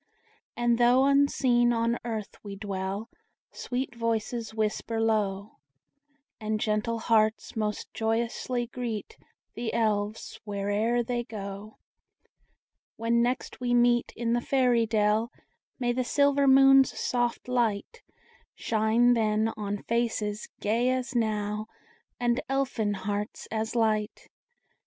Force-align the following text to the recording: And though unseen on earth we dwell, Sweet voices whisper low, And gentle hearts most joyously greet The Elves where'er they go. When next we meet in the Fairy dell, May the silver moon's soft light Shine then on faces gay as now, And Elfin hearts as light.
And 0.57 0.79
though 0.79 1.05
unseen 1.05 1.71
on 1.71 1.95
earth 2.03 2.35
we 2.43 2.55
dwell, 2.55 3.07
Sweet 3.51 3.93
voices 3.93 4.51
whisper 4.51 4.99
low, 4.99 5.57
And 6.39 6.59
gentle 6.59 6.97
hearts 6.97 7.55
most 7.55 7.93
joyously 7.93 8.65
greet 8.65 9.15
The 9.53 9.75
Elves 9.75 10.39
where'er 10.43 11.03
they 11.03 11.23
go. 11.23 11.77
When 12.95 13.21
next 13.21 13.59
we 13.59 13.75
meet 13.75 14.11
in 14.15 14.33
the 14.33 14.41
Fairy 14.41 14.87
dell, 14.87 15.31
May 15.77 15.91
the 15.91 16.03
silver 16.03 16.47
moon's 16.47 16.99
soft 16.99 17.47
light 17.47 18.01
Shine 18.55 19.13
then 19.13 19.53
on 19.55 19.83
faces 19.83 20.47
gay 20.59 20.89
as 20.89 21.13
now, 21.13 21.67
And 22.19 22.41
Elfin 22.49 22.95
hearts 22.95 23.47
as 23.51 23.75
light. 23.75 24.29